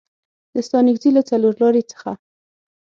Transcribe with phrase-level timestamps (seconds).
[0.53, 2.11] د ستانکزي له څلورلارې څخه